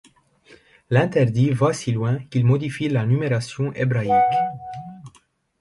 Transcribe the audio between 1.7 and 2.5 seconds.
si loin qu'il